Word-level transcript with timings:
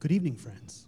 Good 0.00 0.12
evening, 0.12 0.34
friends. 0.34 0.86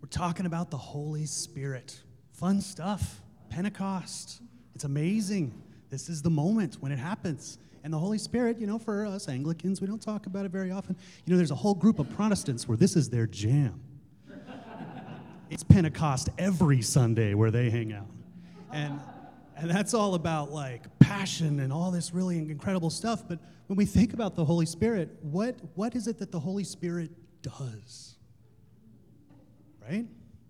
We're 0.00 0.08
talking 0.08 0.46
about 0.46 0.70
the 0.70 0.76
Holy 0.76 1.26
Spirit. 1.26 2.00
Fun 2.34 2.60
stuff. 2.60 3.20
Pentecost. 3.50 4.40
It's 4.76 4.84
amazing. 4.84 5.60
This 5.90 6.08
is 6.08 6.22
the 6.22 6.30
moment 6.30 6.76
when 6.78 6.92
it 6.92 7.00
happens. 7.00 7.58
And 7.82 7.92
the 7.92 7.98
Holy 7.98 8.16
Spirit, 8.16 8.60
you 8.60 8.68
know, 8.68 8.78
for 8.78 9.04
us 9.04 9.28
Anglicans, 9.28 9.80
we 9.80 9.88
don't 9.88 10.00
talk 10.00 10.26
about 10.26 10.46
it 10.46 10.52
very 10.52 10.70
often. 10.70 10.94
You 11.26 11.32
know, 11.32 11.36
there's 11.36 11.50
a 11.50 11.56
whole 11.56 11.74
group 11.74 11.98
of 11.98 12.08
Protestants 12.14 12.68
where 12.68 12.76
this 12.76 12.94
is 12.94 13.10
their 13.10 13.26
jam. 13.26 13.80
it's 15.50 15.64
Pentecost 15.64 16.28
every 16.38 16.80
Sunday 16.80 17.34
where 17.34 17.50
they 17.50 17.70
hang 17.70 17.92
out. 17.92 18.06
And 18.72 19.00
and 19.56 19.70
that's 19.70 19.94
all 19.94 20.14
about 20.14 20.50
like 20.50 20.98
passion 20.98 21.60
and 21.60 21.72
all 21.72 21.90
this 21.90 22.12
really 22.12 22.38
incredible 22.38 22.90
stuff. 22.90 23.26
But 23.28 23.38
when 23.66 23.76
we 23.76 23.84
think 23.84 24.12
about 24.12 24.34
the 24.34 24.44
Holy 24.44 24.66
Spirit, 24.66 25.10
what, 25.22 25.56
what 25.74 25.94
is 25.94 26.06
it 26.06 26.18
that 26.18 26.32
the 26.32 26.40
Holy 26.40 26.64
Spirit 26.64 27.10
does? 27.42 28.16
Right? 29.80 30.06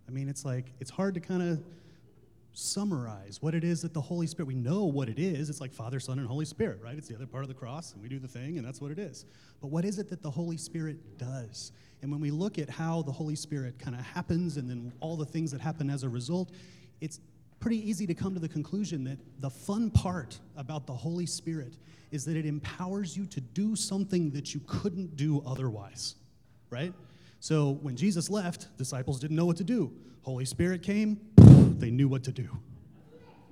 I 0.08 0.10
mean, 0.10 0.28
it's 0.28 0.44
like, 0.44 0.72
it's 0.80 0.90
hard 0.90 1.14
to 1.14 1.20
kind 1.20 1.42
of 1.42 1.62
summarize 2.54 3.40
what 3.40 3.54
it 3.54 3.64
is 3.64 3.82
that 3.82 3.94
the 3.94 4.00
Holy 4.00 4.26
Spirit, 4.26 4.46
we 4.46 4.54
know 4.54 4.84
what 4.84 5.08
it 5.08 5.18
is. 5.18 5.48
It's 5.48 5.60
like 5.60 5.72
Father, 5.72 5.98
Son, 5.98 6.18
and 6.18 6.28
Holy 6.28 6.44
Spirit, 6.44 6.80
right? 6.82 6.96
It's 6.96 7.08
the 7.08 7.14
other 7.14 7.26
part 7.26 7.44
of 7.44 7.48
the 7.48 7.54
cross, 7.54 7.94
and 7.94 8.02
we 8.02 8.08
do 8.08 8.18
the 8.18 8.28
thing, 8.28 8.58
and 8.58 8.66
that's 8.66 8.80
what 8.80 8.90
it 8.90 8.98
is. 8.98 9.24
But 9.60 9.68
what 9.68 9.84
is 9.84 9.98
it 9.98 10.08
that 10.10 10.22
the 10.22 10.30
Holy 10.30 10.58
Spirit 10.58 11.18
does? 11.18 11.72
And 12.02 12.10
when 12.10 12.20
we 12.20 12.30
look 12.30 12.58
at 12.58 12.68
how 12.68 13.02
the 13.02 13.12
Holy 13.12 13.36
Spirit 13.36 13.78
kind 13.78 13.96
of 13.96 14.04
happens 14.04 14.56
and 14.56 14.68
then 14.68 14.92
all 15.00 15.16
the 15.16 15.24
things 15.24 15.50
that 15.52 15.60
happen 15.60 15.88
as 15.88 16.02
a 16.02 16.08
result, 16.08 16.50
it's 17.00 17.20
pretty 17.62 17.88
easy 17.88 18.08
to 18.08 18.12
come 18.12 18.34
to 18.34 18.40
the 18.40 18.48
conclusion 18.48 19.04
that 19.04 19.18
the 19.38 19.48
fun 19.48 19.88
part 19.88 20.40
about 20.56 20.84
the 20.84 20.92
Holy 20.92 21.26
Spirit 21.26 21.76
is 22.10 22.24
that 22.24 22.36
it 22.36 22.44
empowers 22.44 23.16
you 23.16 23.24
to 23.24 23.40
do 23.40 23.76
something 23.76 24.32
that 24.32 24.52
you 24.52 24.60
couldn't 24.66 25.16
do 25.16 25.40
otherwise, 25.46 26.16
right? 26.70 26.92
So 27.38 27.78
when 27.80 27.94
Jesus 27.94 28.28
left, 28.28 28.76
disciples 28.76 29.20
didn't 29.20 29.36
know 29.36 29.46
what 29.46 29.56
to 29.58 29.64
do. 29.64 29.92
Holy 30.22 30.44
Spirit 30.44 30.82
came, 30.82 31.20
they 31.78 31.92
knew 31.92 32.08
what 32.08 32.24
to 32.24 32.32
do, 32.32 32.48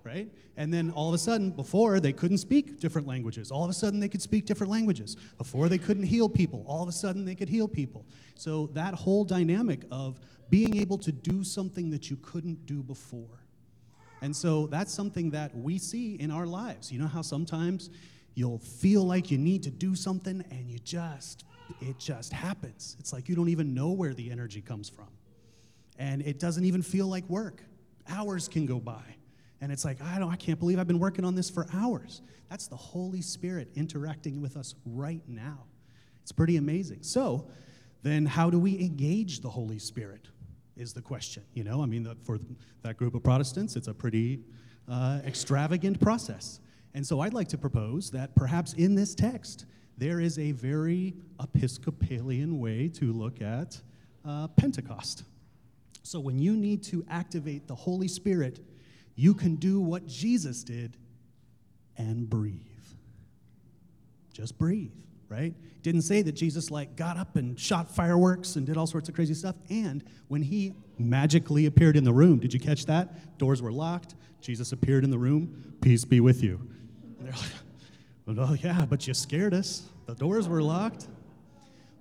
right? 0.02 0.28
And 0.56 0.74
then 0.74 0.90
all 0.90 1.06
of 1.06 1.14
a 1.14 1.18
sudden, 1.18 1.50
before 1.50 2.00
they 2.00 2.12
couldn't 2.12 2.38
speak 2.38 2.80
different 2.80 3.06
languages, 3.06 3.52
all 3.52 3.62
of 3.62 3.70
a 3.70 3.74
sudden 3.74 4.00
they 4.00 4.08
could 4.08 4.22
speak 4.22 4.44
different 4.44 4.72
languages. 4.72 5.16
Before 5.38 5.68
they 5.68 5.78
couldn't 5.78 6.02
heal 6.02 6.28
people, 6.28 6.64
all 6.66 6.82
of 6.82 6.88
a 6.88 6.92
sudden 6.92 7.24
they 7.24 7.36
could 7.36 7.48
heal 7.48 7.68
people. 7.68 8.04
So 8.34 8.66
that 8.72 8.92
whole 8.92 9.22
dynamic 9.24 9.84
of 9.92 10.18
being 10.48 10.76
able 10.78 10.98
to 10.98 11.12
do 11.12 11.44
something 11.44 11.90
that 11.90 12.10
you 12.10 12.16
couldn't 12.16 12.66
do 12.66 12.82
before 12.82 13.40
and 14.22 14.34
so 14.34 14.66
that's 14.66 14.92
something 14.92 15.30
that 15.30 15.56
we 15.56 15.78
see 15.78 16.14
in 16.16 16.30
our 16.30 16.46
lives. 16.46 16.92
You 16.92 16.98
know 16.98 17.06
how 17.06 17.22
sometimes 17.22 17.90
you'll 18.34 18.58
feel 18.58 19.04
like 19.04 19.30
you 19.30 19.38
need 19.38 19.62
to 19.64 19.70
do 19.70 19.94
something 19.94 20.44
and 20.50 20.70
you 20.70 20.78
just, 20.78 21.44
it 21.80 21.98
just 21.98 22.32
happens. 22.32 22.96
It's 22.98 23.12
like 23.12 23.28
you 23.28 23.34
don't 23.34 23.48
even 23.48 23.74
know 23.74 23.90
where 23.90 24.14
the 24.14 24.30
energy 24.30 24.60
comes 24.60 24.88
from. 24.88 25.08
And 25.98 26.22
it 26.22 26.38
doesn't 26.38 26.64
even 26.64 26.82
feel 26.82 27.06
like 27.06 27.28
work. 27.28 27.62
Hours 28.08 28.48
can 28.48 28.66
go 28.66 28.78
by. 28.78 29.02
And 29.60 29.70
it's 29.70 29.84
like, 29.84 30.00
I 30.02 30.18
don't, 30.18 30.30
I 30.30 30.36
can't 30.36 30.58
believe 30.58 30.78
I've 30.78 30.88
been 30.88 30.98
working 30.98 31.24
on 31.24 31.34
this 31.34 31.50
for 31.50 31.66
hours. 31.74 32.22
That's 32.48 32.66
the 32.66 32.76
Holy 32.76 33.20
Spirit 33.20 33.68
interacting 33.74 34.40
with 34.40 34.56
us 34.56 34.74
right 34.86 35.22
now. 35.28 35.64
It's 36.22 36.32
pretty 36.32 36.56
amazing. 36.56 37.02
So, 37.02 37.48
then 38.02 38.24
how 38.24 38.48
do 38.48 38.58
we 38.58 38.78
engage 38.80 39.40
the 39.40 39.50
Holy 39.50 39.78
Spirit? 39.78 40.28
Is 40.80 40.92
the 40.92 41.02
question. 41.02 41.44
You 41.54 41.64
know, 41.64 41.82
I 41.82 41.86
mean, 41.86 42.02
the, 42.02 42.16
for 42.24 42.38
that 42.82 42.96
group 42.96 43.14
of 43.14 43.22
Protestants, 43.22 43.76
it's 43.76 43.88
a 43.88 43.94
pretty 43.94 44.40
uh, 44.88 45.20
extravagant 45.26 46.00
process. 46.00 46.60
And 46.94 47.06
so 47.06 47.20
I'd 47.20 47.34
like 47.34 47.48
to 47.48 47.58
propose 47.58 48.10
that 48.12 48.34
perhaps 48.34 48.72
in 48.72 48.94
this 48.94 49.14
text, 49.14 49.66
there 49.98 50.20
is 50.20 50.38
a 50.38 50.52
very 50.52 51.14
Episcopalian 51.40 52.58
way 52.58 52.88
to 52.88 53.12
look 53.12 53.42
at 53.42 53.80
uh, 54.26 54.48
Pentecost. 54.48 55.24
So 56.02 56.18
when 56.18 56.38
you 56.38 56.56
need 56.56 56.82
to 56.84 57.04
activate 57.10 57.68
the 57.68 57.74
Holy 57.74 58.08
Spirit, 58.08 58.60
you 59.14 59.34
can 59.34 59.56
do 59.56 59.80
what 59.80 60.06
Jesus 60.06 60.64
did 60.64 60.96
and 61.98 62.28
breathe. 62.28 62.56
Just 64.32 64.56
breathe 64.56 64.92
right? 65.30 65.54
Didn't 65.82 66.02
say 66.02 66.20
that 66.22 66.32
Jesus 66.32 66.70
like 66.70 66.96
got 66.96 67.16
up 67.16 67.36
and 67.36 67.58
shot 67.58 67.94
fireworks 67.94 68.56
and 68.56 68.66
did 68.66 68.76
all 68.76 68.86
sorts 68.86 69.08
of 69.08 69.14
crazy 69.14 69.32
stuff. 69.32 69.54
And 69.70 70.04
when 70.28 70.42
he 70.42 70.74
magically 70.98 71.66
appeared 71.66 71.96
in 71.96 72.04
the 72.04 72.12
room, 72.12 72.40
did 72.40 72.52
you 72.52 72.60
catch 72.60 72.84
that? 72.86 73.38
Doors 73.38 73.62
were 73.62 73.72
locked. 73.72 74.16
Jesus 74.42 74.72
appeared 74.72 75.04
in 75.04 75.10
the 75.10 75.18
room. 75.18 75.74
Peace 75.80 76.04
be 76.04 76.20
with 76.20 76.42
you. 76.42 76.60
And 77.18 77.28
they're 77.28 77.32
like, 77.32 77.52
well, 78.38 78.56
yeah, 78.56 78.84
but 78.84 79.06
you 79.06 79.14
scared 79.14 79.54
us. 79.54 79.84
The 80.06 80.14
doors 80.16 80.48
were 80.48 80.62
locked. 80.62 81.06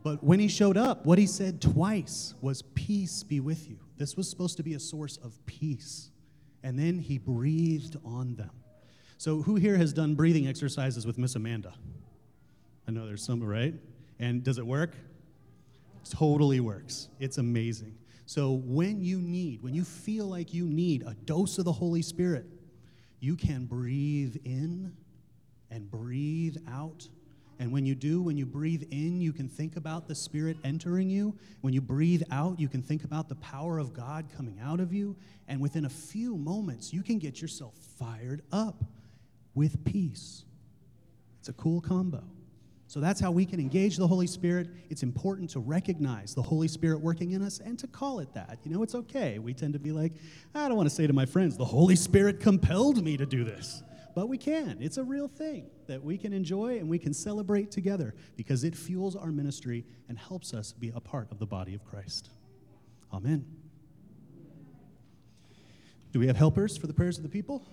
But 0.01 0.23
when 0.23 0.39
he 0.39 0.47
showed 0.47 0.77
up, 0.77 1.05
what 1.05 1.19
he 1.19 1.27
said 1.27 1.61
twice 1.61 2.33
was, 2.41 2.63
Peace 2.73 3.21
be 3.21 3.39
with 3.39 3.69
you. 3.69 3.77
This 3.97 4.17
was 4.17 4.29
supposed 4.29 4.57
to 4.57 4.63
be 4.63 4.73
a 4.73 4.79
source 4.79 5.17
of 5.17 5.45
peace. 5.45 6.09
And 6.63 6.79
then 6.79 6.97
he 6.99 7.17
breathed 7.17 7.97
on 8.03 8.35
them. 8.35 8.51
So, 9.17 9.41
who 9.41 9.55
here 9.55 9.77
has 9.77 9.91
done 9.93 10.15
breathing 10.15 10.47
exercises 10.47 11.05
with 11.05 11.17
Miss 11.17 11.35
Amanda? 11.35 11.73
I 12.89 12.91
know 12.91 13.05
there's 13.05 13.23
some, 13.23 13.43
right? 13.43 13.75
And 14.17 14.43
does 14.43 14.57
it 14.57 14.65
work? 14.65 14.95
Totally 16.09 16.59
works. 16.59 17.07
It's 17.19 17.37
amazing. 17.37 17.95
So 18.25 18.53
when 18.65 18.99
you 18.99 19.19
need, 19.19 19.61
when 19.61 19.75
you 19.75 19.83
feel 19.83 20.25
like 20.25 20.55
you 20.55 20.65
need 20.65 21.03
a 21.03 21.13
dose 21.25 21.59
of 21.59 21.65
the 21.65 21.71
Holy 21.71 22.01
Spirit, 22.01 22.47
you 23.19 23.35
can 23.35 23.67
breathe 23.67 24.37
in 24.43 24.91
and 25.69 25.91
breathe 25.91 26.57
out. 26.67 27.07
And 27.59 27.71
when 27.71 27.85
you 27.85 27.93
do, 27.93 28.23
when 28.23 28.37
you 28.37 28.47
breathe 28.47 28.85
in, 28.89 29.21
you 29.21 29.33
can 29.33 29.47
think 29.47 29.75
about 29.75 30.07
the 30.07 30.15
Spirit 30.15 30.57
entering 30.63 31.11
you. 31.11 31.37
When 31.61 31.75
you 31.75 31.81
breathe 31.81 32.23
out, 32.31 32.59
you 32.59 32.67
can 32.67 32.81
think 32.81 33.03
about 33.03 33.29
the 33.29 33.35
power 33.35 33.77
of 33.77 33.93
God 33.93 34.25
coming 34.35 34.59
out 34.63 34.79
of 34.79 34.91
you. 34.91 35.15
And 35.47 35.61
within 35.61 35.85
a 35.85 35.89
few 35.89 36.37
moments, 36.37 36.91
you 36.91 37.03
can 37.03 37.19
get 37.19 37.39
yourself 37.39 37.75
fired 37.99 38.41
up 38.51 38.83
with 39.53 39.85
peace. 39.85 40.43
It's 41.39 41.49
a 41.49 41.53
cool 41.53 41.81
combo. 41.81 42.23
So 42.89 42.99
that's 42.99 43.19
how 43.19 43.29
we 43.29 43.45
can 43.45 43.59
engage 43.59 43.97
the 43.97 44.07
Holy 44.07 44.25
Spirit. 44.25 44.67
It's 44.89 45.03
important 45.03 45.51
to 45.51 45.59
recognize 45.59 46.33
the 46.33 46.41
Holy 46.41 46.67
Spirit 46.67 46.99
working 46.99 47.33
in 47.33 47.43
us 47.43 47.59
and 47.59 47.77
to 47.77 47.85
call 47.85 48.17
it 48.17 48.33
that. 48.33 48.57
You 48.63 48.71
know, 48.71 48.81
it's 48.81 48.95
okay. 48.95 49.37
We 49.37 49.53
tend 49.53 49.73
to 49.73 49.79
be 49.79 49.91
like, 49.91 50.13
I 50.55 50.67
don't 50.67 50.75
want 50.75 50.89
to 50.89 50.95
say 50.95 51.05
to 51.05 51.13
my 51.13 51.27
friends, 51.27 51.55
the 51.55 51.65
Holy 51.65 51.95
Spirit 51.95 52.39
compelled 52.39 53.03
me 53.03 53.15
to 53.15 53.27
do 53.27 53.43
this. 53.43 53.83
But 54.15 54.27
we 54.27 54.39
can. 54.39 54.79
It's 54.81 54.97
a 54.97 55.03
real 55.03 55.27
thing 55.27 55.67
that 55.85 56.03
we 56.03 56.17
can 56.17 56.33
enjoy 56.33 56.79
and 56.79 56.89
we 56.89 56.97
can 56.97 57.13
celebrate 57.13 57.69
together 57.69 58.15
because 58.35 58.63
it 58.63 58.75
fuels 58.75 59.15
our 59.15 59.31
ministry 59.31 59.85
and 60.07 60.17
helps 60.17 60.55
us 60.55 60.73
be 60.73 60.91
a 60.95 60.99
part 60.99 61.31
of 61.31 61.37
the 61.37 61.45
body 61.45 61.75
of 61.75 61.85
Christ. 61.85 62.31
Amen. 63.13 63.45
Do 66.11 66.19
we 66.19 66.25
have 66.25 66.37
helpers 66.37 66.75
for 66.75 66.87
the 66.87 66.93
prayers 66.95 67.17
of 67.17 67.23
the 67.23 67.29
people? 67.29 67.63